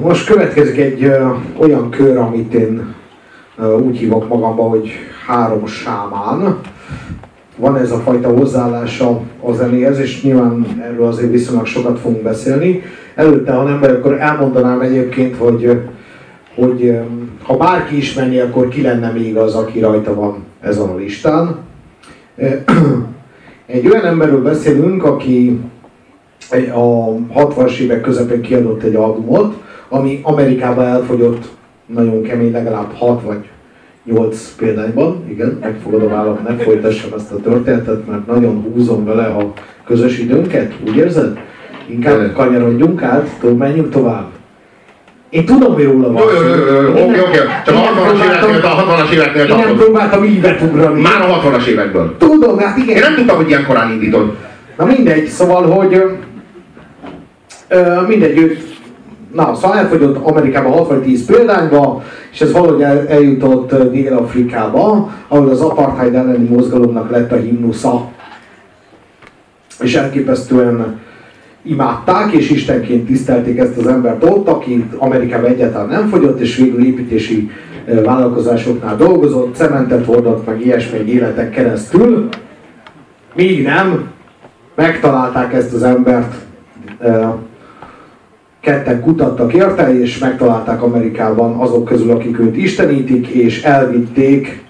[0.00, 2.94] Most következik egy ö, olyan kör, amit én
[3.58, 4.90] ö, úgy hívok magamba, hogy
[5.26, 6.58] három sámán.
[7.56, 12.82] Van ez a fajta hozzáállása a zenéhez, és nyilván erről azért viszonylag sokat fogunk beszélni.
[13.14, 15.80] Előtte, ha nem vagy, akkor elmondanám egyébként, hogy,
[16.54, 16.98] hogy
[17.42, 21.56] ha bárki ismerni, akkor ki lenne még az, aki rajta van ezen a listán.
[23.66, 25.60] Egy olyan emberről beszélünk, aki
[26.74, 29.61] a 60-as évek közepén kiadott egy albumot,
[29.92, 31.48] ami Amerikában elfogyott
[31.86, 33.44] nagyon kemény, legalább 6 vagy
[34.04, 35.24] 8 példányban.
[35.28, 39.52] Igen, megfogadom állam, ne folytassam ezt a történetet, mert nagyon húzom vele a
[39.86, 41.38] közös időnket, úgy érzed?
[41.86, 44.26] Inkább kanyarodjunk át, tudom, menjünk tovább.
[45.30, 46.22] Én tudom, hogy róla van.
[46.22, 47.38] Jó, jó, jó, jó, oké, oké.
[47.64, 51.00] Csak a 60-as éveknél, a 60-as éveknél Én nem próbáltam ívet ugrani.
[51.00, 52.16] Már a 60-as évekből.
[52.18, 52.96] Tudom, hát igen.
[52.96, 54.36] Én nem tudtam, hogy ilyen korán indítod.
[54.76, 56.10] Na mindegy, szóval, hogy ö,
[57.68, 58.58] ö, mindegy, ő,
[59.32, 65.60] na, szóval elfogyott Amerikában 60-10 példányba, és ez valahogy el, eljutott ö, Dél-Afrikába, ahol az
[65.60, 68.10] apartheid elleni mozgalomnak lett a himnusza.
[69.80, 71.00] És elképesztően
[71.62, 76.84] imádták, és istenként tisztelték ezt az embert ott, aki Amerikában egyáltalán nem fogyott, és végül
[76.84, 77.50] építési
[77.86, 82.28] ö, vállalkozásoknál dolgozott, cementet hordott, meg ilyesmi életek keresztül.
[83.34, 84.10] Míg nem,
[84.74, 86.34] megtalálták ezt az embert,
[87.00, 87.26] ö,
[88.62, 94.62] ketten kutattak érte, és megtalálták Amerikában azok közül, akik őt istenítik, és elvitték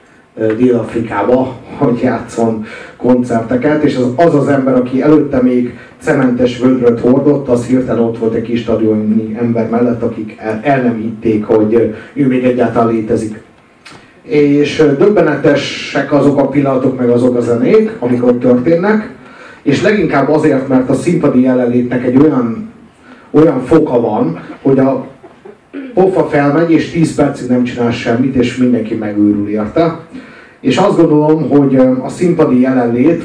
[0.56, 2.64] Dél-Afrikába, hogy játszon
[2.96, 8.18] koncerteket, és az, az az ember, aki előtte még cementes vödröt hordott, az hirtelen ott
[8.18, 12.92] volt egy kis stadioni ember mellett, akik el, el nem hitték, hogy ő még egyáltalán
[12.92, 13.40] létezik.
[14.22, 19.10] És döbbenetesek azok a pillanatok, meg azok a zenék, amik ott történnek,
[19.62, 22.61] és leginkább azért, mert a színpadi jelenlétnek egy olyan,
[23.32, 25.06] olyan foka van, hogy a
[25.94, 30.00] pofa felmegy, és 10 percig nem csinál semmit, és mindenki megőrül érte.
[30.60, 33.22] És azt gondolom, hogy a színpadi jelenlét,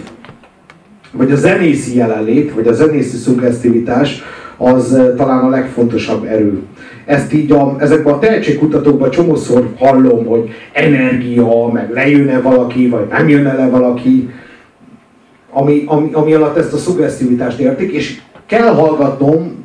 [1.12, 4.24] vagy a zenészi jelenlét, vagy a zenészi szuggesztivitás,
[4.58, 6.62] az talán a legfontosabb erő.
[7.06, 13.30] Ezt így a, ezekben a tehetségkutatókban csomószor hallom, hogy energia, meg lejönne valaki, vagy nem
[13.30, 14.30] jönne le valaki,
[15.52, 19.57] ami, ami, ami alatt ezt a szuggesztivitást értik, és kell hallgatnom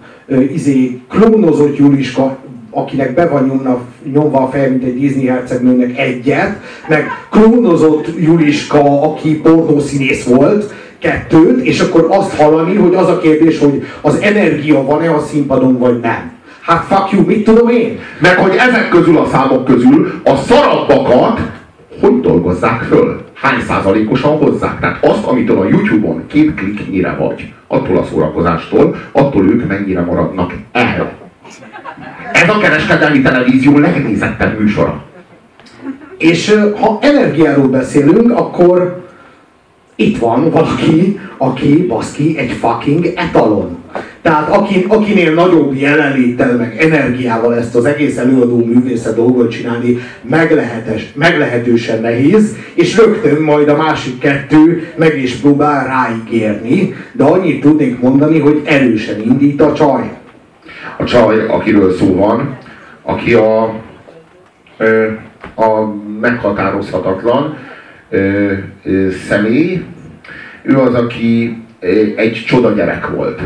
[0.53, 2.37] izé, klónozott Juliska,
[2.71, 3.81] akinek be van nyomna,
[4.13, 11.65] nyomva a feje, mint egy Disney hercegnőnek egyet, meg klónozott Juliska, aki pornószínész volt, kettőt,
[11.65, 16.01] és akkor azt hallani, hogy az a kérdés, hogy az energia van-e a színpadon, vagy
[16.01, 16.31] nem.
[16.61, 17.99] Hát fuck you, mit tudom én?
[18.21, 21.41] Meg hogy ezek közül a számok közül a szarabbakat
[22.01, 23.22] hogy dolgozzák föl?
[23.35, 24.81] Hány százalékosan hozzák?
[24.81, 30.53] Tehát azt, amitől a YouTube-on két kliknyire vagy, attól a szórakozástól, attól ők mennyire maradnak
[30.73, 31.13] el.
[32.33, 35.03] Ez a kereskedelmi televízió legnézettebb műsora.
[36.19, 39.07] És ha energiáról beszélünk, akkor
[40.03, 43.77] itt van valaki, aki baszki egy fucking etalon.
[44.23, 51.13] Tehát aki, akinél nagyobb jelenléttel, meg energiával ezt az egész előadó művészet dolgot csinálni meglehetes,
[51.15, 58.01] meglehetősen nehéz, és rögtön majd a másik kettő meg is próbál ráígérni, de annyit tudnék
[58.01, 60.11] mondani, hogy erősen indít a csaj.
[60.99, 62.59] A csaj, akiről szó van,
[63.03, 63.63] aki a,
[65.55, 67.57] a meghatározhatatlan
[68.13, 68.53] ö,
[69.11, 69.85] személy,
[70.63, 71.63] ő az, aki
[72.17, 73.41] egy csoda gyerek volt.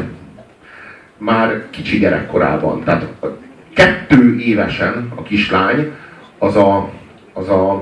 [1.18, 2.84] Már kicsi gyerekkorában.
[2.84, 3.06] Tehát
[3.74, 5.92] kettő évesen a kislány
[6.38, 6.90] az a,
[7.32, 7.72] az a,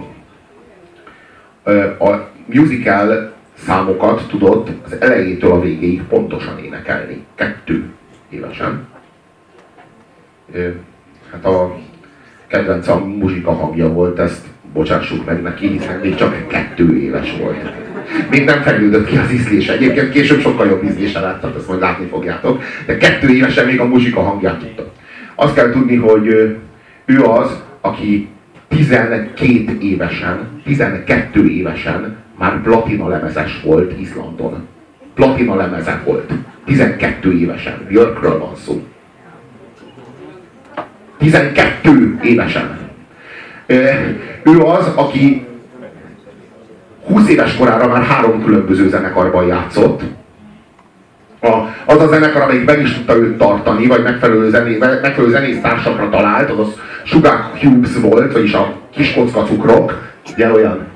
[1.98, 7.24] a musical számokat tudott az elejétől a végéig pontosan énekelni.
[7.34, 7.84] Kettő
[8.28, 8.86] évesen.
[11.32, 11.78] Hát a
[12.46, 17.72] kedvenc a muzsika hangja volt, ezt bocsássuk meg neki, hiszen még csak kettő éves volt.
[18.30, 19.72] Még nem fejlődött ki az ízlése.
[19.72, 22.62] Egyébként később sokkal jobb ízlése lett, tehát ezt majd látni fogjátok.
[22.86, 24.92] De kettő évesen még a muzsika hangját tudta.
[25.34, 26.26] Azt kell tudni, hogy
[27.04, 28.28] ő az, aki
[28.68, 34.66] 12 évesen, 12 évesen már platina lemezes volt Izlandon.
[35.14, 36.32] Platina lemeze volt.
[36.64, 37.86] 12 évesen.
[37.88, 38.82] Björkről van szó.
[41.18, 42.83] 12 évesen.
[44.42, 45.46] Ő az, aki
[47.06, 50.00] 20 éves korára már három különböző zenekarban játszott.
[51.40, 51.48] A,
[51.86, 56.50] az a zenekar, amelyik meg is tudta őt tartani, vagy megfelelő, zené, megfelelő zenésztársakra talált,
[56.50, 56.72] az a
[57.04, 60.02] Sugar Cubes volt, vagyis a kiskocka cukrok,
[60.32, 60.86] ugye olyan.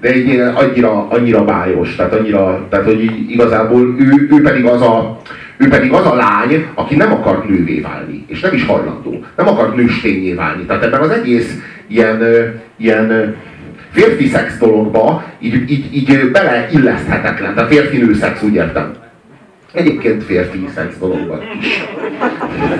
[0.00, 5.20] De egy annyira, annyira bájos, tehát annyira, tehát hogy igazából ő, ő pedig az a,
[5.60, 9.24] Ő pedig az a lány, aki nem akart nővé válni, és nem is hajlandó.
[9.36, 10.64] Nem akart nőstényé válni.
[10.64, 11.54] Tehát ebben az egész
[11.86, 12.22] ilyen,
[12.76, 13.36] ilyen
[13.90, 17.54] férfi szex dologba így, így, így beleilleszthetetlen.
[17.54, 18.92] Tehát férfi-nő szex, úgy értem.
[19.72, 21.84] Egyébként férfi szex dologban is.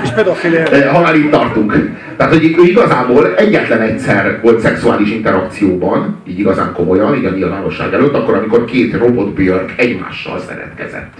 [0.03, 0.91] És pedofilia.
[0.93, 1.75] Ha már itt tartunk.
[2.17, 7.93] Tehát, hogy ő igazából egyetlen egyszer volt szexuális interakcióban, így igazán komolyan, így a nyilvánosság
[7.93, 11.12] előtt, akkor, amikor két robot Björk egymással szeretkezett.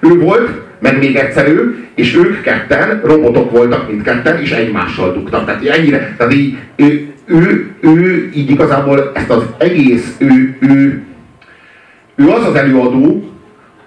[0.00, 5.44] Ő volt, meg még egyszer ő, és ők ketten, robotok voltak mindketten, és egymással dugtak.
[5.44, 11.02] Tehát ennyire, tehát így, ő, ő, ő így igazából ezt az egész, ő, ő,
[12.14, 13.30] ő az az előadó,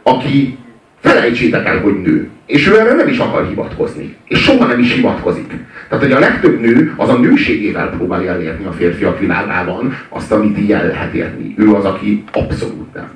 [0.04, 0.58] aki
[1.00, 2.30] felejtsétek el, hogy nő.
[2.46, 4.16] És ő erre nem is akar hivatkozni.
[4.28, 5.54] És soha nem is hivatkozik.
[5.90, 10.72] Tehát, hogy a legtöbb nő az a nőségével próbálja elérni a férfiak világában azt, amit
[10.72, 11.54] el lehet érni.
[11.58, 13.10] Ő az, aki abszolút nem.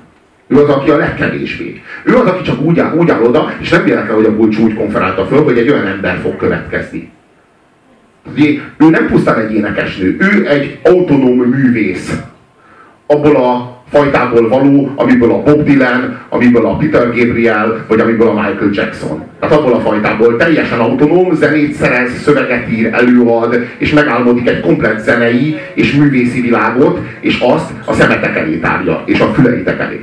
[0.52, 1.82] Ő az, aki a legkevésbé.
[2.04, 4.58] Ő az, aki csak úgy áll, úgy áll oda, és nem véletlen, hogy a Bulcs
[4.58, 7.10] úgy konferálta föl, hogy egy olyan ember fog következni.
[8.78, 12.20] Ő nem pusztán egy énekesnő, ő egy autonóm művész.
[13.06, 18.32] Abból a fajtából való, amiből a Bob Dylan, amiből a Peter Gabriel, vagy amiből a
[18.32, 19.24] Michael Jackson.
[19.40, 25.00] Tehát abból a fajtából teljesen autonóm, zenét szerez, szöveget ír, előad, és megálmodik egy komplet
[25.00, 30.00] zenei és művészi világot, és azt a szemetek elé tárja, és a füleitek elé.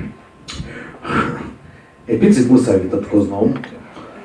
[2.06, 3.52] Egy picit muszáj vitatkoznom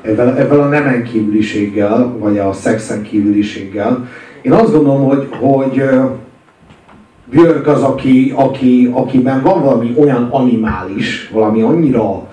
[0.02, 4.08] ebben, ebben a nemen kívüliséggel, vagy a szexen kívüliséggel.
[4.42, 5.82] Én azt gondolom, hogy, hogy
[7.31, 12.28] Björk az, aki, aki, akiben van valami olyan animális, valami annyira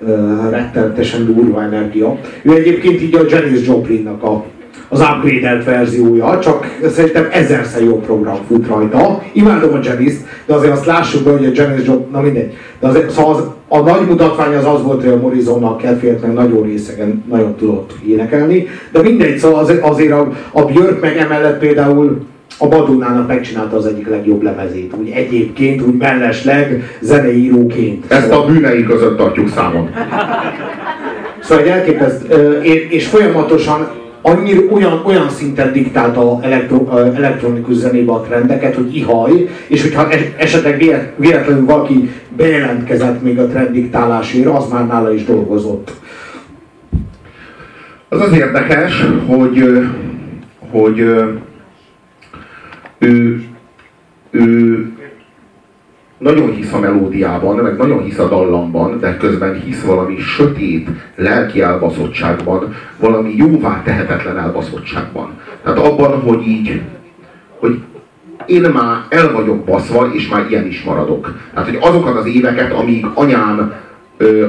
[0.00, 2.18] uh, rettenetesen durva energia.
[2.42, 4.44] Ő egyébként így a Janis Joplinnak a,
[4.88, 9.22] az upgraded verziója, csak szerintem ezerszer jobb program fut rajta.
[9.32, 10.12] Imádom a janis
[10.46, 12.56] de azért azt lássuk be, hogy a Janis Joplin, na mindegy.
[12.80, 16.32] De azért, szóval az, a nagy mutatvány az az volt, hogy a Morrisonnak kedvéért meg
[16.32, 21.58] nagyon részegen nagyon tudott énekelni, de mindegy, szóval azért, azért a, a Björk meg emellett
[21.58, 22.26] például
[22.58, 28.12] a Madonnának megcsinálta az egyik legjobb lemezét, úgy egyébként, úgy mellesleg zeneíróként.
[28.12, 29.90] Ezt a bűnei között tartjuk számon.
[31.40, 32.32] Szóval egy elképeszt,
[32.88, 33.88] és folyamatosan
[34.22, 40.78] annyira olyan, olyan szinten diktálta elektro, elektronikus zenébe a trendeket, hogy ihaj, és hogyha esetleg
[41.16, 45.92] véletlenül valaki bejelentkezett még a trend diktálásért, az már nála is dolgozott.
[48.08, 49.86] Az az érdekes, hogy,
[50.70, 50.98] hogy
[52.98, 53.44] ő,
[54.30, 54.92] ő
[56.18, 61.60] nagyon hisz a melódiában, meg nagyon hisz a dallamban, de közben hisz valami sötét lelki
[61.60, 65.30] elbaszottságban, valami jóvá tehetetlen elbaszottságban.
[65.62, 66.82] Tehát abban, hogy így,
[67.58, 67.82] hogy
[68.46, 71.34] én már el vagyok baszva, és már ilyen is maradok.
[71.54, 73.72] Tehát, hogy azokat az éveket, amíg anyám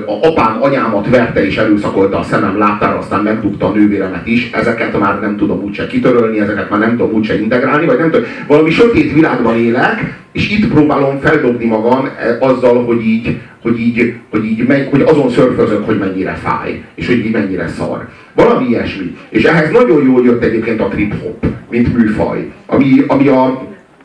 [0.06, 5.00] a apám anyámat verte és erőszakolta a szemem láttára, aztán megdugta a nővéremet is, ezeket
[5.00, 8.70] már nem tudom úgyse kitörölni, ezeket már nem tudom úgyse integrálni, vagy nem tudom, valami
[8.70, 14.46] sötét világban élek, és itt próbálom feldobni magam e, azzal, hogy így, hogy így, hogy
[14.46, 18.08] így hogy azon szörfözök, hogy mennyire fáj, és hogy így mennyire szar.
[18.34, 19.18] Valami ilyesmi.
[19.30, 23.44] És ehhez nagyon jól jött egyébként a trip-hop, mint műfaj, ami, ami a,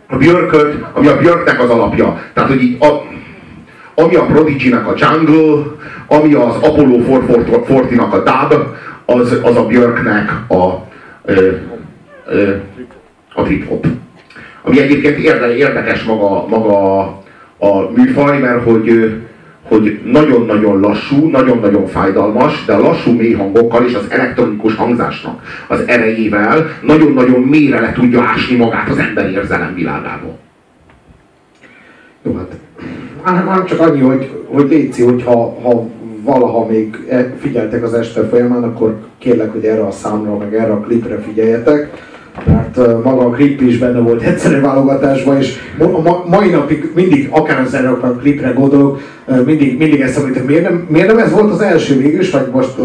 [0.07, 2.23] a Björköt, ami a Björknek az alapja.
[2.33, 3.13] Tehát, hogy így a,
[3.95, 5.63] ami a Prodigy-nek a Jungle,
[6.07, 8.61] ami az Apollo 440-nak a Dub,
[9.05, 10.87] az, az a Björknek a,
[11.25, 11.51] ö,
[12.27, 12.55] ö,
[13.35, 13.87] a trip-hop.
[14.63, 17.01] Ami egyébként érdekes maga, maga
[17.59, 19.15] a műfaj, mert hogy,
[19.63, 25.83] hogy nagyon-nagyon lassú, nagyon-nagyon fájdalmas, de a lassú mély hangokkal és az elektronikus hangzásnak az
[25.87, 30.39] erejével nagyon-nagyon mélyre le tudja ásni magát az ember érzelem világába.
[32.23, 32.64] Jó, hát
[33.25, 35.87] már csak annyi, hogy, hogy létszi, hogy ha, ha
[36.25, 40.73] valaha még e, figyeltek az este folyamán, akkor kérlek, hogy erre a számra, meg erre
[40.73, 41.91] a klipre figyeljetek,
[42.47, 47.61] mert maga a klip is benne volt egyszerű válogatásban, és ma, mai napig mindig, akár
[47.61, 49.01] az erre a klipre gondolok,
[49.45, 52.79] mindig, mindig ezt említem, miért nem, miért nem ez volt az első végül vagy most,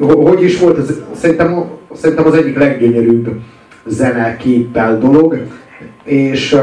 [0.00, 1.64] hogy is volt, ez, szerintem,
[1.94, 3.28] szerintem az egyik leggyönyörűbb
[3.86, 5.38] zeneképpel dolog,
[6.04, 6.56] és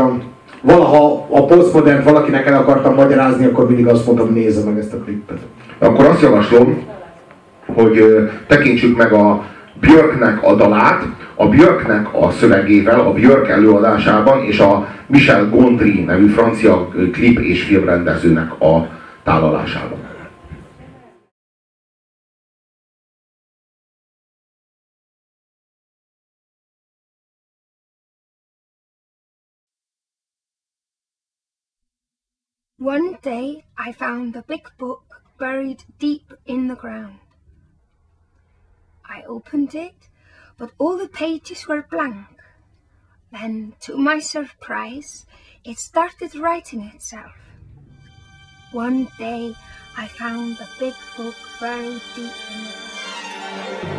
[0.61, 4.97] valaha a postmodern valakinek el akartam magyarázni, akkor mindig azt mondtam, nézze meg ezt a
[4.97, 5.39] klippet.
[5.79, 6.83] Akkor azt javaslom,
[7.65, 8.03] hogy
[8.47, 9.43] tekintsük meg a
[9.79, 11.03] Björknek a dalát,
[11.35, 17.63] a Björknek a szövegével, a Björk előadásában, és a Michel Gondry nevű francia klip és
[17.63, 18.87] filmrendezőnek a
[19.23, 19.97] tálalásában.
[32.79, 35.03] One day I found a big book
[35.38, 37.19] buried deep in the ground.
[39.03, 40.07] I opened it,
[40.57, 42.27] but all the pages were blank.
[43.33, 45.25] Then, to my surprise,
[45.65, 47.36] it started writing itself.
[48.71, 49.57] One day,
[49.98, 53.98] I found a big book buried deep in it.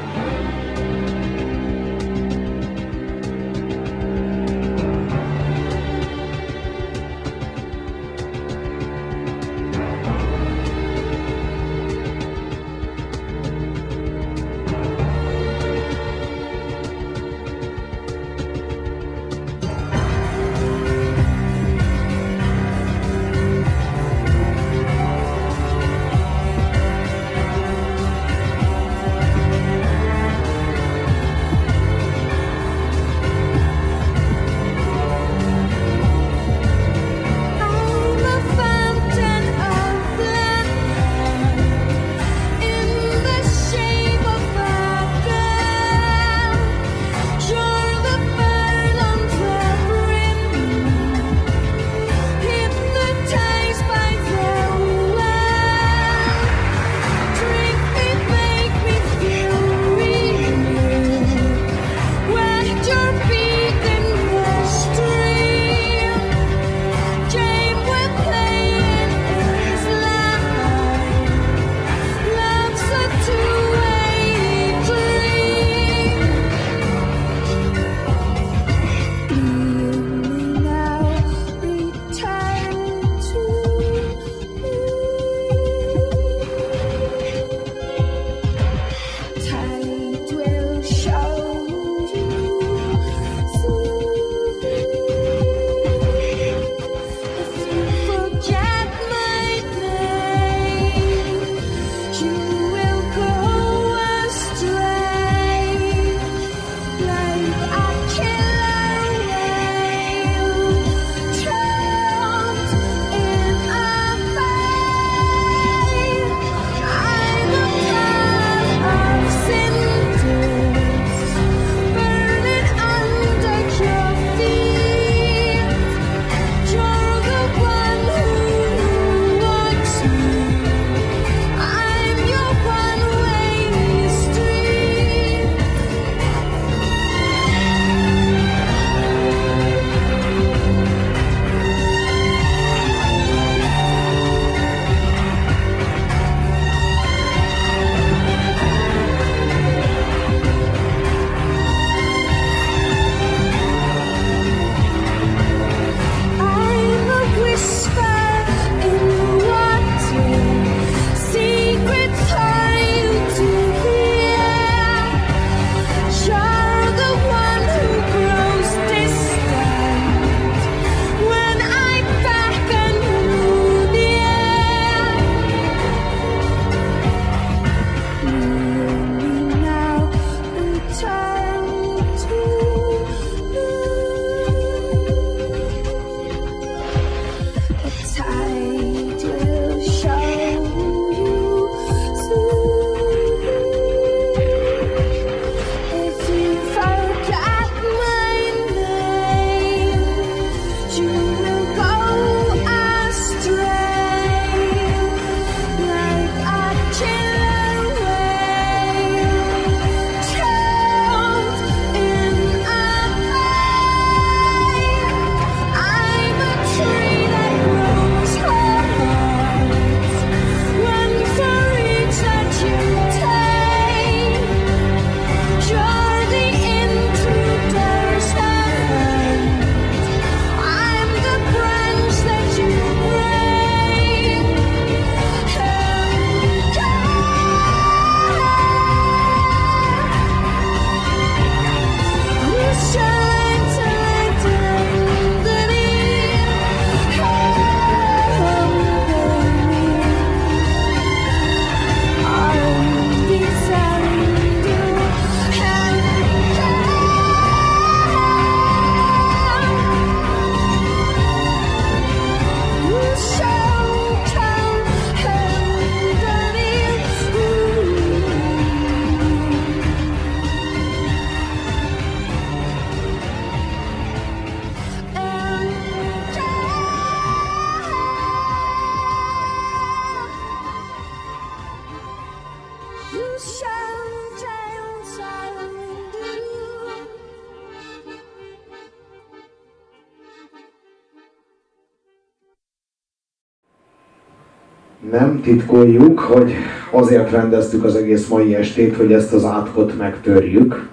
[295.44, 296.52] Nem titkoljuk, hogy
[296.90, 300.88] azért rendeztük az egész mai estét, hogy ezt az átkot megtörjük.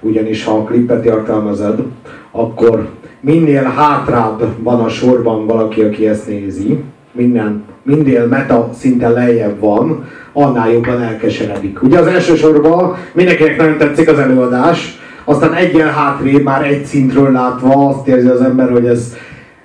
[0.00, 1.80] Ugyanis ha a klippet értelmezed,
[2.30, 2.88] akkor
[3.20, 10.04] minél hátrább van a sorban valaki, aki ezt nézi, minden, minél meta szinten lejjebb van,
[10.32, 11.82] annál jobban elkeseredik.
[11.82, 17.32] Ugye az első sorban mindenkinek nagyon tetszik az előadás, aztán egyen hátrébb már egy szintről
[17.32, 19.16] látva azt érzi az ember, hogy ez,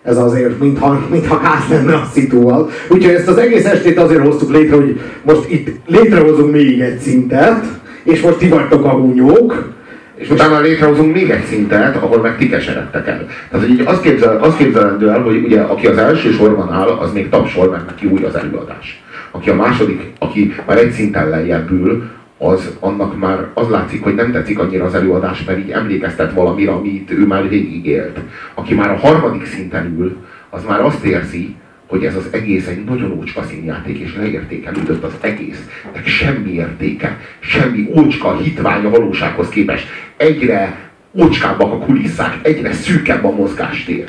[0.03, 2.69] ez azért mintha, mintha gáz lenne a szitúval.
[2.89, 7.63] Úgyhogy ezt az egész estét azért hoztuk létre, hogy most itt létrehozunk még egy szintet,
[8.03, 9.69] és most ti vagytok a húnyók,
[10.15, 13.25] és utána létrehozunk még egy szintet, ahol meg ti keseredtek el.
[13.49, 16.87] Tehát hogy így azt, képzel, azt képzelendő el, hogy ugye aki az első sorban áll,
[16.87, 19.03] az még tapsol, mert neki új az előadás.
[19.31, 22.03] Aki a második, aki már egy szinten lejjebb ül,
[22.43, 26.71] az annak már az látszik, hogy nem tetszik annyira az előadás, mert így emlékeztet valamire,
[26.71, 28.19] amit ő már végigélt.
[28.53, 30.17] Aki már a harmadik szinten ül,
[30.49, 31.55] az már azt érzi,
[31.87, 35.67] hogy ez az egész egy nagyon ócska színjáték, és leértékelődött az egész.
[35.93, 39.87] De semmi értéke, semmi ócska hitvány a valósághoz képest.
[40.17, 44.05] Egyre ócskábbak a kulisszák, egyre szűkebb a mozgástér.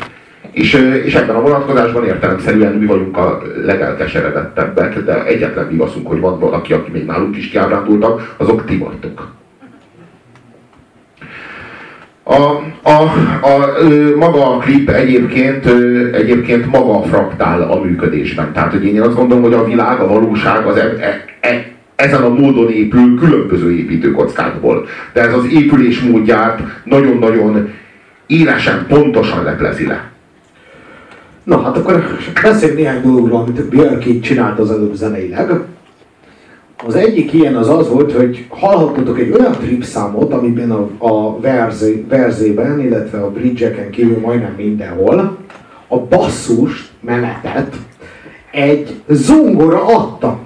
[0.53, 0.73] És,
[1.05, 6.73] és ebben a vonatkozásban értelemszerűen mi vagyunk a legelkeseredettebbek, de egyetlen vigaszunk, hogy van valaki,
[6.73, 9.31] aki még nálunk is kiábrándultak, azok ti vagytok.
[12.25, 12.35] A,
[12.83, 13.03] a,
[13.41, 13.85] a,
[14.17, 15.67] maga a klip egyébként,
[16.15, 18.53] egyébként maga fraktál a működésben.
[18.53, 21.67] Tehát, hogy én azt gondolom, hogy a világ, a valóság az e, e, e,
[21.97, 24.87] ezen a módon épül különböző építőkockákból.
[25.13, 27.73] De ez az épülés módját nagyon-nagyon
[28.27, 30.12] élesen, pontosan leplezi le.
[31.45, 32.05] Na hát akkor
[32.43, 35.51] beszéljünk néhány dologról, amit Björk csinált az előbb zeneileg.
[36.87, 41.41] Az egyik ilyen az az volt, hogy hallhattatok egy olyan trip számot, amiben a, a
[41.41, 45.37] verzé, verzében, illetve a bridge kívül majdnem mindenhol
[45.89, 47.77] a basszus menetet
[48.51, 50.39] egy zongora adta.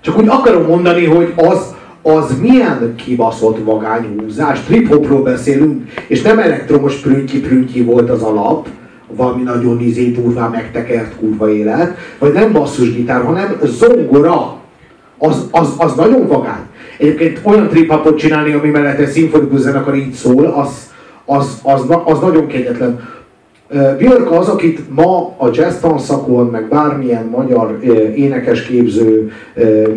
[0.00, 6.96] Csak úgy akarom mondani, hogy az, az milyen kibaszott vagányhúzás, trip-hopról beszélünk, és nem elektromos
[6.96, 8.68] prüntyi-prüntyi volt az alap,
[9.16, 14.58] valami nagyon izé durván megtekert kurva élet, vagy nem basszusgitár, hanem zongora
[15.18, 16.62] az, az, az nagyon vagány.
[16.98, 20.90] Egyébként olyan trip csinálni, ami mellett egy szimfonikus zenekar így szól, az,
[21.24, 23.00] az, az, az nagyon kegyetlen.
[23.98, 27.78] Björk az, akit ma a jazz tanszakon, meg bármilyen magyar
[28.14, 29.32] énekesképző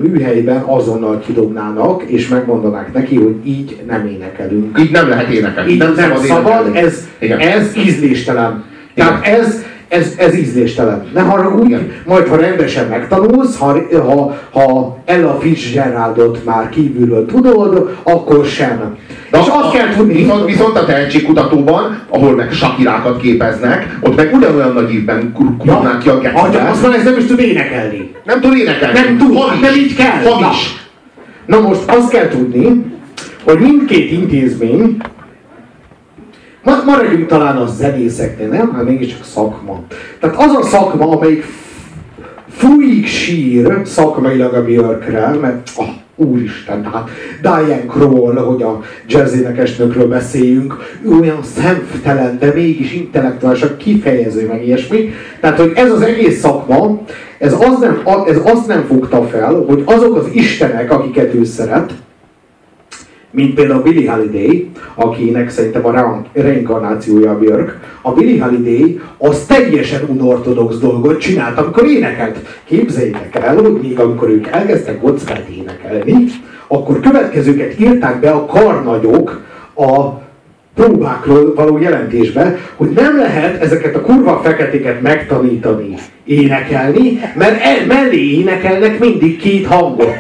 [0.02, 4.80] műhelyben azonnal kidobnának, és megmondanák neki, hogy így nem énekelünk.
[4.80, 5.72] Így nem lehet énekelni.
[5.72, 8.64] Így nem, nem szabad, szabad ez, ez ízléstelen.
[8.96, 11.04] Tehát ez, ez, ez ízléstelen.
[11.14, 11.76] Ne haragudj,
[12.06, 18.98] majd ha rendesen megtanulsz, ha, ha, ha Ella Fitzgeraldot már kívülről tudod, akkor sem.
[19.32, 20.14] De és azt kell tudni...
[20.14, 26.10] Viszont, viszont a tehetségkutatóban, ahol meg sakirákat képeznek, ott meg ugyanolyan nagy évben kurnák ki
[26.10, 26.70] a gecibe.
[26.70, 28.12] Azt mondja, ez nem is tud énekelni.
[28.24, 29.00] Nem tud énekelni.
[29.00, 29.60] Nem tud, hamis.
[29.60, 30.32] nem így kell.
[30.32, 30.82] Hamis.
[31.46, 31.58] Na.
[31.58, 32.86] Na most azt kell tudni,
[33.44, 34.98] hogy mindkét intézmény
[36.64, 38.74] Maradjunk talán a zenészeknél, nem?
[38.74, 39.82] Hát mégiscsak szakma.
[40.20, 41.46] Tehát az a szakma, amelyik
[42.50, 47.10] fújik sír szakmailag a Björkre, mert oh, úristen, tehát
[47.42, 54.66] Diane Kroll, hogy a jazz énekesnőkről beszéljünk, ő olyan szemtelen, de mégis intellektuálisan kifejező, meg
[54.66, 55.10] ilyesmi.
[55.40, 57.02] Tehát, hogy ez az egész szakma,
[57.38, 61.94] ez, az nem, ez azt nem fogta fel, hogy azok az istenek, akiket ő szeret,
[63.34, 70.02] mint például Billy Holiday, akinek szerintem a reinkarnációja a Björk, a Billy Holiday az teljesen
[70.08, 72.38] unortodox dolgot csinált, amikor énekelt.
[72.64, 76.26] Képzeljétek el, hogy még amikor ők elkezdtek kockát énekelni,
[76.68, 79.42] akkor következőket írták be a karnagyok
[79.76, 80.22] a
[80.76, 88.38] próbákról való jelentésbe, hogy nem lehet ezeket a kurva feketéket megtanítani énekelni, mert el, mellé
[88.38, 90.18] énekelnek mindig két hangot.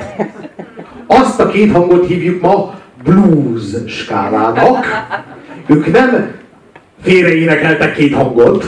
[1.07, 4.85] Azt a két hangot hívjuk ma blues skálának.
[5.67, 6.31] Ők nem
[7.01, 8.65] félre énekeltek két hangot,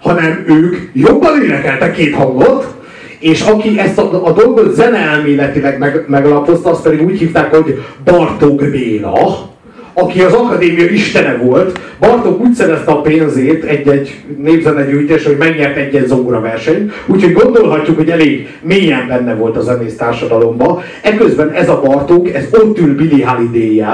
[0.00, 2.76] hanem ők jobban énekeltek két hangot,
[3.18, 8.70] és aki ezt a, a dolgot zeneelméletileg meg, meglapozta, azt pedig úgy hívták, hogy Bartók
[8.70, 9.50] Béla,
[9.92, 16.06] aki az akadémia istene volt, Bartók úgy szerezte a pénzét egy-egy népzenegyűjtés, hogy megnyert egy-egy
[16.06, 20.82] zongora versenyt, úgyhogy gondolhatjuk, hogy elég mélyen benne volt a zenész társadalomba.
[21.02, 23.84] Eközben ez a Bartók, ez ott ül Billy holiday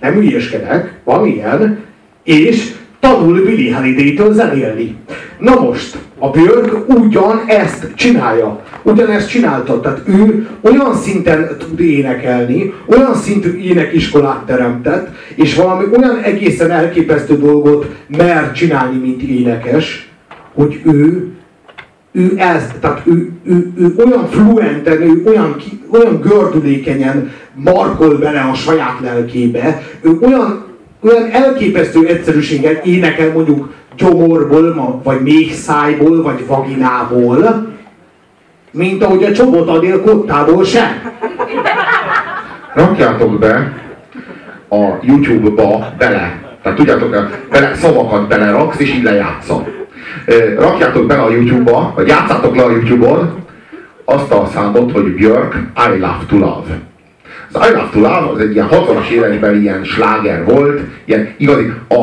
[0.00, 1.78] nem ügyeskedek, van ilyen,
[2.24, 4.96] és tanul Billy Holiday-től zenélni.
[5.38, 8.60] Na most, a Björk ugyan ezt csinálja.
[8.82, 9.80] Ugyanezt csinálta.
[9.80, 17.38] Tehát ő olyan szinten tud énekelni, olyan szintű énekiskolát teremtett, és valami olyan egészen elképesztő
[17.38, 20.10] dolgot mer csinálni, mint énekes,
[20.54, 21.32] hogy ő
[22.12, 25.56] ő ez, tehát ő, ő, ő olyan fluenten, ő olyan,
[25.90, 30.67] olyan gördülékenyen markol bele a saját lelkébe, ő olyan,
[31.00, 37.66] olyan elképesztő egyszerűséggel énekel mondjuk gyomorból, vagy méhszájból, vagy vaginából,
[38.70, 41.12] mint ahogy a csobot adél kottából sem.
[42.74, 43.72] Rakjátok be
[44.68, 46.46] a YouTube-ba bele.
[46.62, 47.10] Tehát tudjátok,
[47.50, 49.66] bele, szavakat beleraksz, és így lejátszom.
[50.58, 53.46] Rakjátok bele a YouTube-ba, vagy játszátok le a YouTube-on
[54.04, 56.80] azt a számot, hogy Björk I Love to Love.
[57.52, 61.72] Az I Love to Love az egy ilyen 60-as években ilyen sláger volt, ilyen igazi,
[61.88, 62.02] a,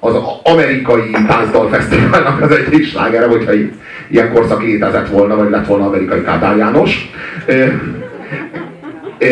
[0.00, 3.72] az amerikai táncdal fesztiválnak az egyik slágere, hogyha itt
[4.08, 7.10] ilyen korszak létezett volna, vagy lett volna amerikai Kádár János.
[7.46, 7.52] E,
[9.18, 9.26] e,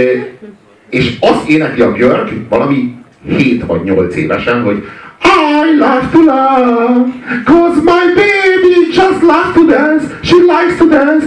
[0.89, 2.95] és azt énekli a Björk valami
[3.27, 4.85] 7 vagy 8 évesen, hogy
[5.25, 7.07] I love to love,
[7.45, 11.27] cause my baby just loves to dance, she likes to dance.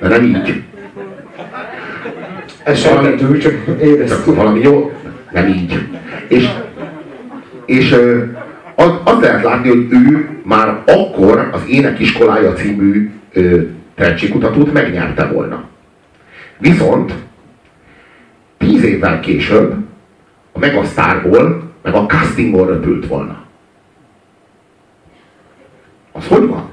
[0.00, 0.62] De nem így.
[2.64, 4.24] Ez sem csak éreztük.
[4.24, 4.92] Csak valami jó,
[5.32, 5.88] nem így.
[6.28, 6.48] És,
[7.66, 7.96] és
[8.74, 13.10] az, az lehet látni, hogy ő már akkor az Énekiskolája című
[13.94, 15.64] tehetségkutatót megnyerte volna.
[16.58, 17.14] Viszont
[18.58, 19.74] tíz évvel később
[20.52, 23.42] a Megasztárból meg a castingból röpült volna.
[26.12, 26.68] Az hogy van?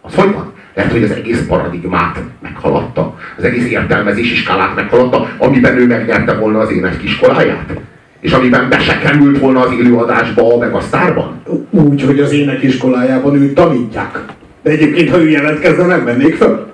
[0.00, 0.51] Az hogy van?
[0.74, 6.58] Lehet, hogy az egész paradigmát meghaladta, az egész értelmezési skálát meghaladta, amiben ő megnyerte volna
[6.58, 7.80] az énekiskoláját.
[8.20, 11.42] És amiben be se került volna az élőadásba, meg a sztárban.
[11.70, 14.18] Úgy, hogy az énekiskolájában őt tanítják.
[14.62, 16.66] De egyébként, ha ő jelentkezne, nem vennék föl.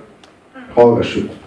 [0.73, 1.38] Hallgassuk.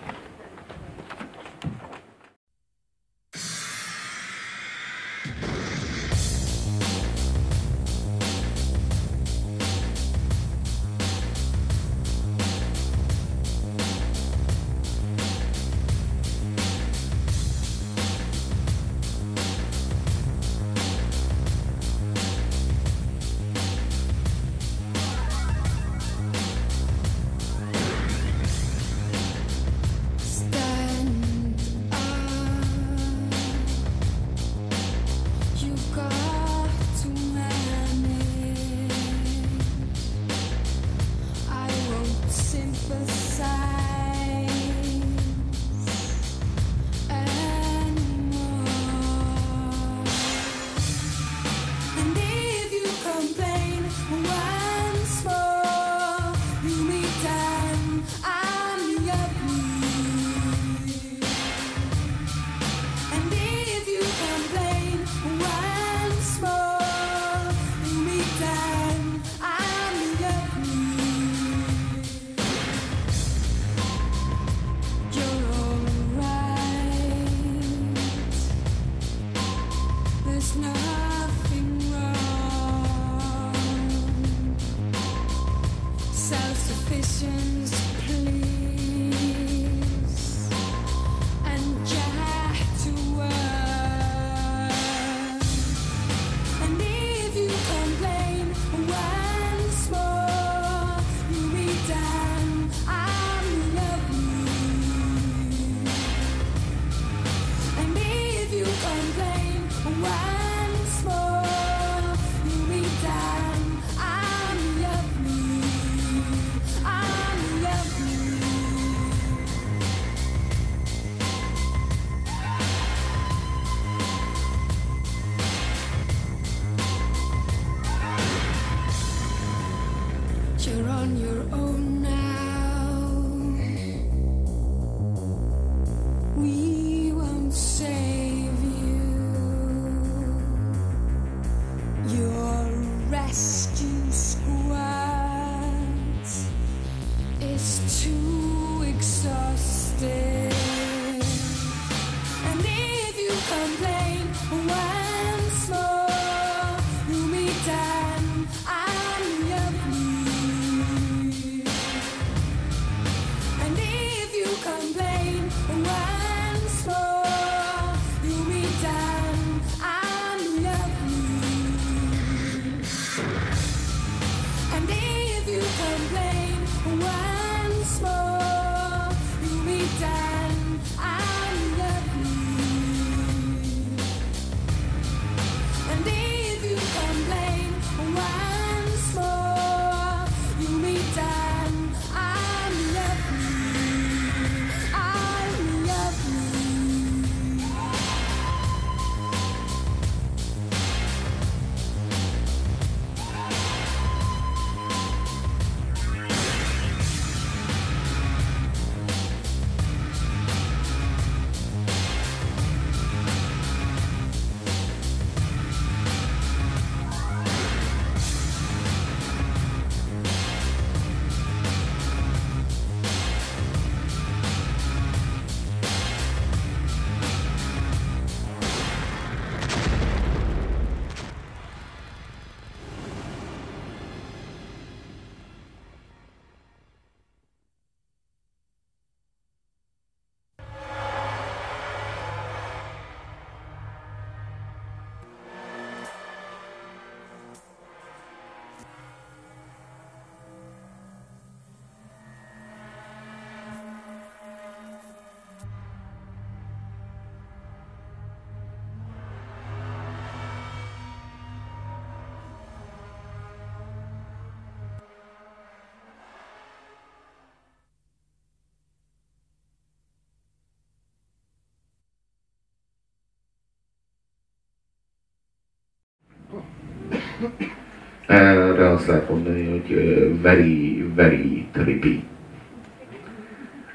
[278.26, 279.96] Erre azt lehet mondani, hogy
[280.42, 282.22] very, very trippy.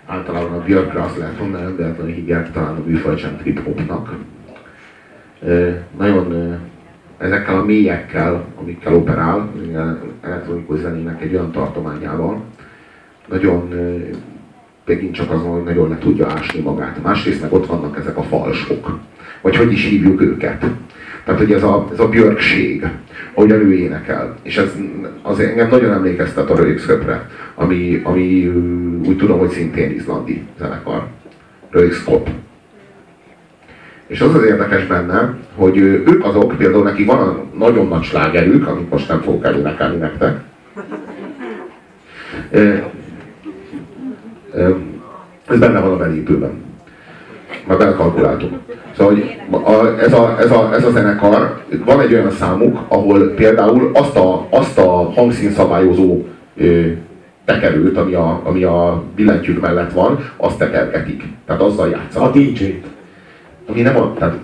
[0.06, 4.16] Általában a Björkre azt lehet mondani, hogy véletlenül hívják talán a műfajt sem trip hopnak.
[5.98, 6.58] Nagyon
[7.18, 9.52] ezekkel a mélyekkel, amikkel operál,
[10.22, 12.44] elektronikus zenének egy olyan tartományával,
[13.28, 13.74] nagyon
[14.86, 17.04] megint csak azon, hogy nagyon le tudja ásni magát.
[17.04, 19.00] Másrészt meg ott vannak ezek a falsok,
[19.42, 20.66] vagy hogy is hívjuk őket.
[21.28, 22.88] Tehát, hogy ez a, ez a björkség,
[23.34, 24.36] ahogy ő énekel.
[24.42, 24.76] És ez
[25.22, 28.48] az engem nagyon emlékeztet a Röjkszöpre, ami, ami
[29.06, 31.08] úgy tudom, hogy szintén izlandi zenekar.
[31.70, 32.30] Röjkszkop.
[34.08, 38.68] És az az érdekes benne, hogy ők azok, például neki van a nagyon nagy slágerük,
[38.68, 40.40] amit most nem fogok elénekelni nektek.
[45.48, 46.67] Ez benne van a belépőben.
[47.68, 48.52] Már belekalkuláltuk.
[48.98, 53.30] Szóval, hogy a, ez, a, ez, a, ez a zenekar, van egy olyan számuk, ahol
[53.30, 56.26] például azt a, azt a hangszínszabályozó
[56.58, 56.82] ö,
[57.46, 61.24] tekerőt, ami a, ami a billentyűk mellett van, azt tekergetik.
[61.46, 62.36] Tehát azzal játszanak.
[62.36, 62.86] A DJ-t.
[63.68, 64.36] Ami nem a, tehát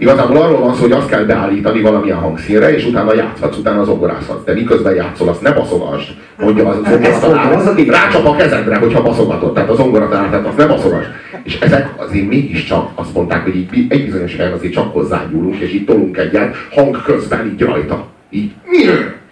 [0.00, 4.44] Igazából arról van szó, hogy azt kell beállítani valamilyen hangszínre, és utána játszhatsz, utána zongorázhatsz.
[4.44, 6.08] De miközben játszol, azt ne baszogasd,
[6.38, 7.64] mondja az zongoratanár.
[7.86, 11.08] Rácsap a kezedre, hogyha baszogatod, tehát a zongoratanár, tehát azt ne baszogasd.
[11.42, 15.72] És ezek azért mégiscsak azt mondták, hogy így egy bizonyos helyen azért csak hozzányúlunk, és
[15.72, 18.06] így tolunk egyet hang közben így rajta.
[18.30, 18.52] Így,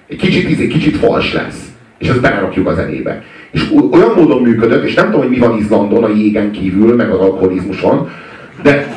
[0.09, 1.67] egy kicsit, izé, kicsit fals lesz.
[1.99, 3.23] És ezt belerakjuk a zenébe.
[3.51, 7.11] És olyan módon működött, és nem tudom, hogy mi van Izlandon a jégen kívül, meg
[7.11, 8.09] az alkoholizmuson,
[8.63, 8.97] de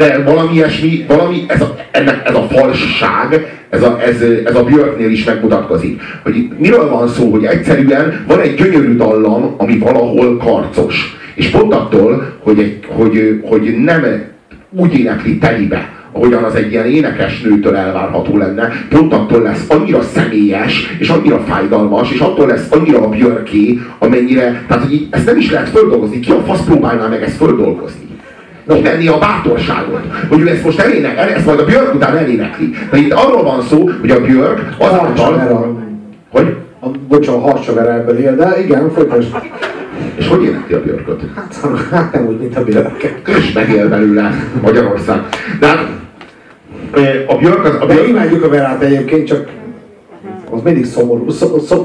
[0.00, 4.64] de valami ilyesmi, valami, ez a, ennek, ez a falsság, ez a, ez, ez a
[4.64, 6.00] Björknél is megmutatkozik.
[6.22, 11.18] Hogy itt miről van szó, hogy egyszerűen van egy gyönyörű dallam, ami valahol karcos.
[11.34, 14.22] És pont attól, hogy, egy, hogy, hogy nem
[14.70, 20.02] úgy énekli telibe, ahogyan az egy ilyen énekes nőtől elvárható lenne, pont attól lesz annyira
[20.02, 25.36] személyes, és annyira fájdalmas, és attól lesz annyira a björké, amennyire, tehát hogy ezt nem
[25.36, 26.20] is lehet földolgozni.
[26.20, 28.09] Ki a fasz próbálná meg ezt földolgozni?
[28.74, 32.70] Kivenni a bátorságot, hogy ő ezt most elének, ezt majd a Björk után elénekli.
[32.90, 35.78] De itt arról van szó, hogy a Björk azáltal...
[36.30, 36.56] Hogy?
[36.80, 39.28] A, bocsánat, a harcsaver ebből él, de igen, folytasd.
[40.16, 41.20] És hogy énekli a Björköt?
[41.34, 41.54] Hát,
[41.90, 43.22] hát nem úgy, mint a Björk.
[43.26, 44.30] És megél belőle
[44.62, 45.20] Magyarország.
[45.60, 45.86] De hát,
[47.26, 47.74] a Björk az...
[47.80, 48.02] A Björk...
[48.02, 49.48] De imádjuk a Verát egyébként, csak
[50.50, 51.30] az mindig szomorú,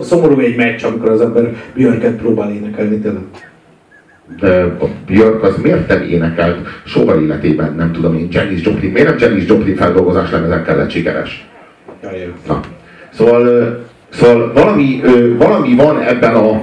[0.02, 3.22] szomorú egy meccs, amikor az ember Björket próbál énekelni tényleg
[5.06, 9.48] Björk az miért nem énekelt soha életében, nem tudom én, Janis Joplin, miért nem Janis
[9.48, 11.48] Joplin feldolgozás lemezekkel lett sikeres?
[12.48, 12.60] Na.
[13.14, 15.02] Szóval, szóval valami,
[15.38, 16.62] valami van ebben a,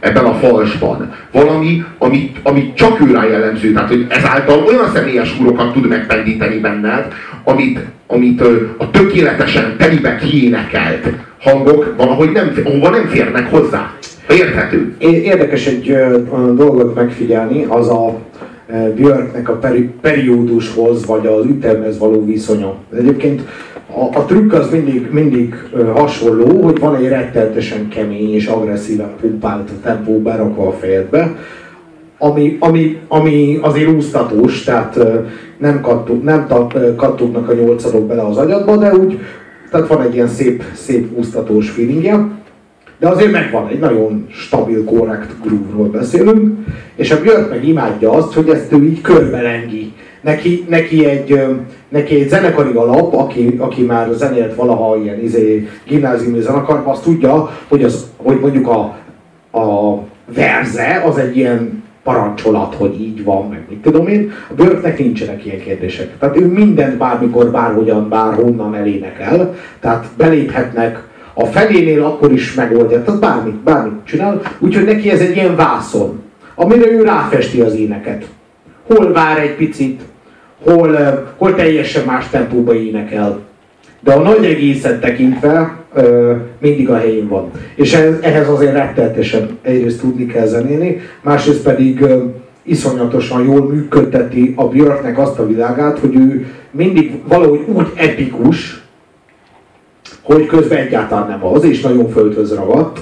[0.00, 1.12] ebben a falsban.
[1.32, 3.72] Valami, amit, amit csak ő rá jellemző.
[3.72, 7.12] Tehát, hogy ezáltal olyan személyes húrokat tud megpendíteni benned,
[7.44, 8.42] amit, amit
[8.76, 11.08] a tökéletesen telibe kiénekelt
[11.40, 13.92] hangok valahogy nem, ahova nem férnek hozzá.
[14.28, 14.94] Érthető.
[14.98, 15.96] Érdekes egy
[16.54, 18.18] dolgot megfigyelni, az a
[18.94, 22.74] Björknek a peri, periódushoz, vagy az ütemhez való viszonya.
[22.98, 23.42] Egyébként
[23.94, 25.54] a, a trükk az mindig, mindig
[25.94, 31.36] hasonló, hogy van egy rettenetesen kemény és agresszíven pumpált tempó berakva a fejedbe,
[32.18, 34.98] ami, ami, ami azért úsztatós, tehát
[35.58, 36.46] nem, kattog, nem
[36.96, 39.18] kattognak a nyolcadok bele az agyadba, de úgy,
[39.70, 42.37] tehát van egy ilyen szép, szép úsztatós feelingje.
[42.98, 48.32] De azért megvan, egy nagyon stabil, korrekt groove-ról beszélünk, és a Björk meg imádja azt,
[48.32, 49.92] hogy ezt ő így körbelengi.
[50.20, 51.42] Neki, neki, egy,
[51.88, 57.50] neki egy zenekari alap, aki, aki már zenélt valaha ilyen izé, gimnáziumi zenekarban, azt tudja,
[57.68, 58.96] hogy, az, hogy mondjuk a,
[59.58, 59.98] a
[60.34, 64.32] verze az egy ilyen parancsolat, hogy így van, meg mit tudom én.
[64.50, 66.18] A Björknek nincsenek ilyen kérdések.
[66.18, 69.54] Tehát ő mindent bármikor, bárhogyan, bárhonnan elénekel.
[69.80, 71.07] Tehát beléphetnek
[71.40, 76.22] a felénél akkor is megoldja, tehát bármit, bármit csinál, úgyhogy neki ez egy ilyen vászon,
[76.54, 78.24] amire ő ráfesti az éneket.
[78.86, 80.00] Hol vár egy picit,
[80.64, 80.98] hol,
[81.36, 83.38] hol teljesen más tempóba énekel.
[84.00, 85.76] De a nagy egészet tekintve
[86.58, 87.50] mindig a helyén van.
[87.74, 92.04] És ehhez azért rettenetesen egyrészt tudni kell zenélni, másrészt pedig
[92.62, 98.87] iszonyatosan jól működteti a Björknek azt a világát, hogy ő mindig valahogy úgy epikus,
[100.34, 103.00] hogy közben egyáltalán nem az, és nagyon földhöz ragadt,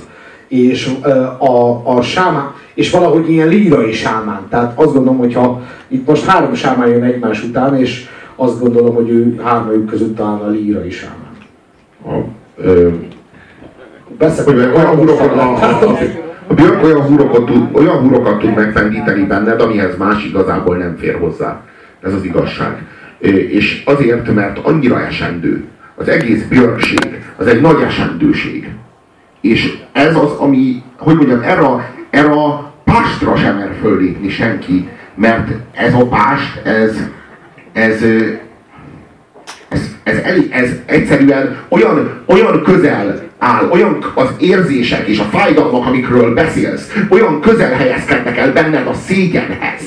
[0.49, 0.91] és
[1.39, 4.41] a, a sámán, és valahogy ilyen lírai sámán.
[4.51, 9.09] Tehát azt gondolom, hogyha itt most három sámán jön egymás után, és azt gondolom, hogy
[9.11, 11.37] ő hármajuk között talán a lírai sámán.
[12.05, 12.89] A, ö,
[14.75, 15.99] olyan húrokat, a, a,
[16.47, 21.19] a Björk olyan húrokat, tud, olyan húrokat tud megfendíteni benned, amihez más igazából nem fér
[21.19, 21.63] hozzá.
[22.03, 22.87] Ez az igazság.
[23.49, 25.65] És azért, mert annyira esendő,
[25.97, 28.69] az egész björnség, az egy nagy esendőség.
[29.41, 35.49] És ez az, ami, hogy mondjam, erre, erre a pástra sem mer föllépni senki, mert
[35.73, 36.97] ez a pást, ez,
[37.73, 38.03] ez,
[39.69, 45.87] ez, ez, elég, ez egyszerűen olyan, olyan közel áll, olyan az érzések és a fájdalmak,
[45.87, 49.83] amikről beszélsz, olyan közel helyezkednek el benned a szégyenhez,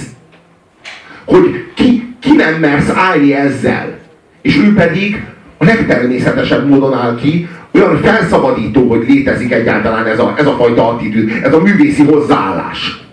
[1.25, 3.97] hogy ki, ki nem mersz állni ezzel.
[4.41, 5.23] És ő pedig
[5.61, 10.87] a legtermészetesebb módon áll ki, olyan felszabadító, hogy létezik egyáltalán ez a, ez a fajta
[10.87, 13.03] attitűd, ez a művészi hozzáállás.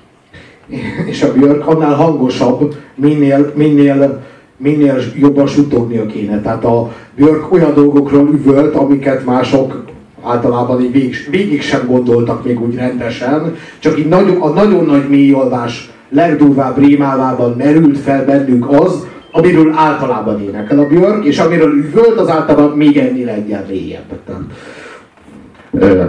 [1.07, 4.23] És a Björk annál hangosabb, minél, minél,
[4.57, 6.41] minél jobban suttognia kéne.
[6.41, 9.85] Tehát a Björk olyan dolgokról üvölt, amiket mások
[10.23, 15.09] általában így végig, végig sem gondoltak még úgy rendesen, csak így nagyon, a nagyon nagy
[15.09, 19.07] mélyolvás legdurvább rémálvában merült fel bennünk az,
[19.37, 24.21] amiről általában énekel a Björk, és amiről üvölt, az általában még ennél egyen mélyebb.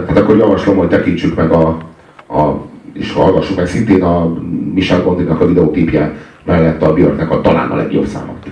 [0.06, 1.68] Hát akkor javaslom, hogy tekintsük meg a,
[2.28, 4.38] a és hallgassuk meg szintén a
[4.74, 6.14] Michel Gondinak a videóklipje
[6.44, 8.46] mellett a Björknek a talán a legjobb számot.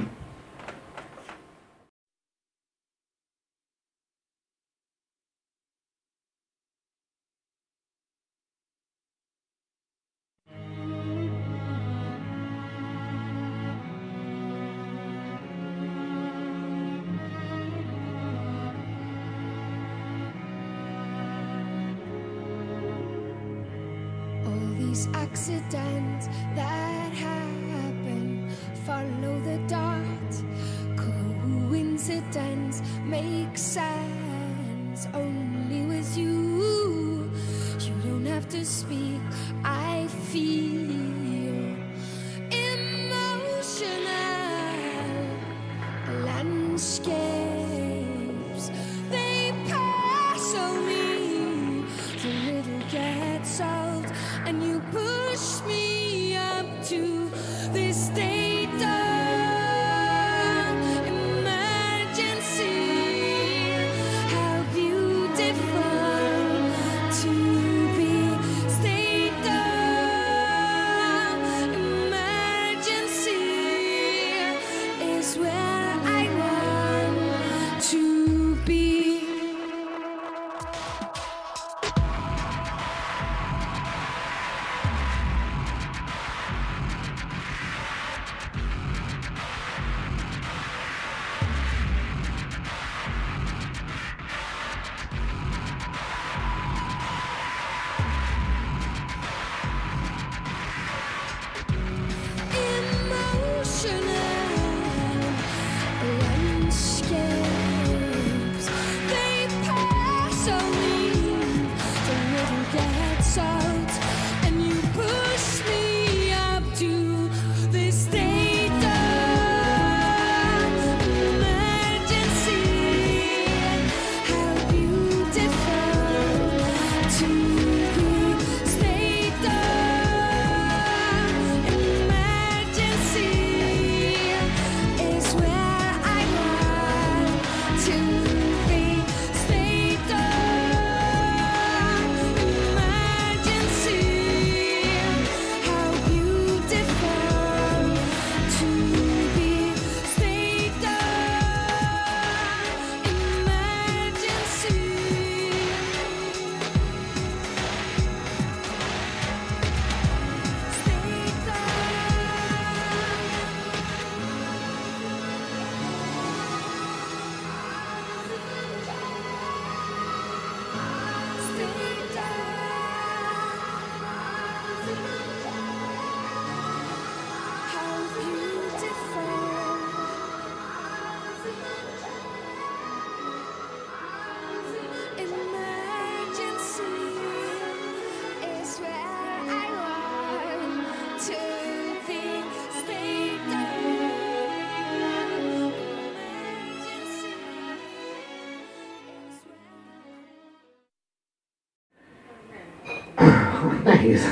[204.06, 204.22] Nehéz.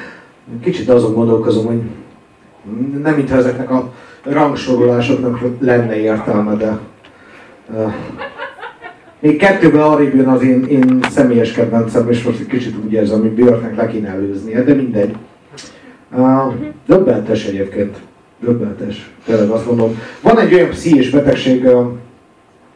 [0.64, 1.80] Kicsit azon gondolkozom, hogy
[3.02, 3.92] nem mintha ezeknek a
[4.22, 6.78] rangsorolásoknak lenne értelme, de
[7.72, 7.92] uh,
[9.20, 13.20] még kettőben arrébb jön az én, én személyes kedvencem, és most egy kicsit úgy érzem,
[13.20, 15.14] hogy Björknek le kéne előznie, de mindegy.
[16.12, 16.54] Uh,
[16.86, 17.96] döbbentes egyébként.
[18.40, 19.10] Döbbentes.
[19.24, 19.98] Tényleg azt mondom.
[20.22, 21.86] Van egy olyan pszichés betegség, uh,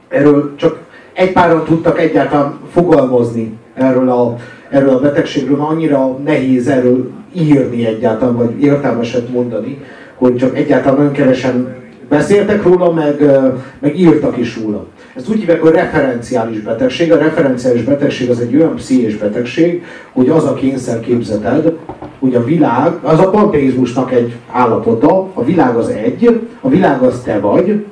[0.09, 0.79] erről csak
[1.13, 4.37] egy páran tudtak egyáltalán fogalmazni erről a,
[4.71, 9.79] erről a betegségről, mert annyira nehéz erről írni egyáltalán, vagy értelmeset mondani,
[10.15, 11.75] hogy csak egyáltalán nagyon kevesen
[12.09, 13.31] beszéltek róla, meg,
[13.79, 14.87] meg írtak is róla.
[15.15, 17.13] Ezt úgy hívják, hogy referenciális betegség.
[17.13, 21.73] A referenciális betegség az egy olyan pszichés betegség, hogy az a kényszerképzeted,
[22.19, 27.21] hogy a világ, az a panteizmusnak egy állapota, a világ az egy, a világ az
[27.25, 27.85] te vagy,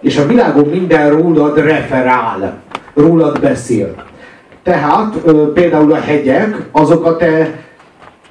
[0.00, 2.60] és a világon minden rólad referál,
[2.94, 3.94] rólad beszél.
[4.62, 5.16] Tehát
[5.54, 7.60] például a hegyek, azok a te,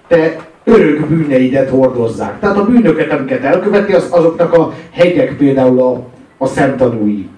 [0.07, 2.39] te örök bűneidet hordozzák.
[2.39, 6.03] Tehát a bűnöket, amiket elköveti, az, azoknak a hegyek például a,
[6.37, 7.29] a szemtanúi.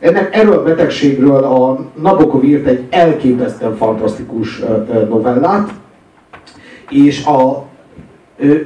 [0.00, 4.62] Ennek, erről a betegségről a Nabokov írt egy elképesztően fantasztikus
[5.08, 5.70] novellát,
[6.90, 7.66] és a,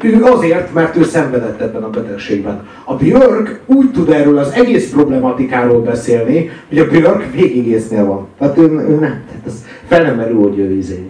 [0.03, 2.67] ő azért, mert ő szenvedett ebben a betegségben.
[2.85, 8.27] A Björk úgy tud erről az egész problematikáról beszélni, hogy a Björk végigésznél van.
[8.39, 11.09] Tehát ő, ő nem, tehát ez fel nem merül, hogy ő izé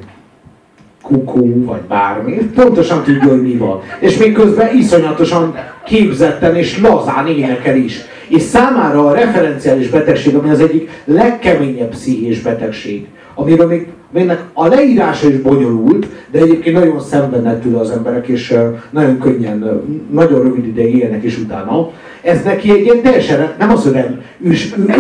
[1.02, 3.80] kukú, vagy bármi, pontosan tudja, hogy mi van.
[4.00, 5.54] És még közben iszonyatosan
[5.84, 8.00] képzetten és lazán énekel is.
[8.28, 14.66] És számára a referenciális betegség, ami az egyik legkeményebb pszichés betegség, amiről még aminek a
[14.66, 18.58] leírása is bonyolult, de egyébként nagyon szenvednek tőle az emberek, és
[18.90, 21.90] nagyon könnyen, nagyon rövid ideig élnek is utána.
[22.22, 24.52] Ez neki egy ilyen teljesen, nem az, hogy nem, ő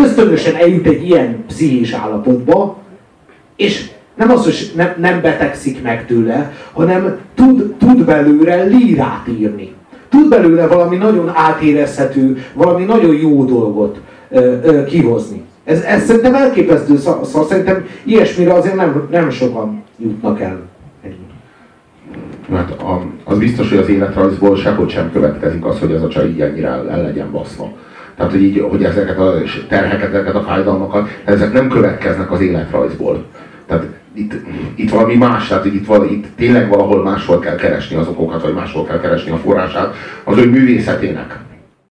[0.04, 2.76] ösztönösen eljut egy ilyen pszichés állapotba,
[3.56, 9.72] és nem az, hogy nem, nem betegszik meg tőle, hanem tud, tud belőle lírát írni.
[10.08, 15.42] Tud belőle valami nagyon átérezhető, valami nagyon jó dolgot ö, ö, kihozni.
[15.64, 20.70] Ez, ez szerintem elképesztő, szóval szerintem ilyesmire azért nem, nem sokan jutnak el.
[22.52, 26.28] Hát a, az biztos, hogy az életrajzból sehogy sem következik az, hogy az a csaj
[26.28, 27.72] így ennyire el, el legyen baszva.
[28.16, 29.34] Tehát, hogy, így, hogy ezeket a
[29.68, 33.24] terheket, ezeket a fájdalmakat, ezek nem következnek az életrajzból.
[33.66, 34.34] Tehát itt,
[34.74, 38.54] itt valami más, tehát itt, val, itt tényleg valahol máshol kell keresni az okokat, vagy
[38.54, 39.94] máshol kell keresni a forrását
[40.24, 41.38] az ő művészetének.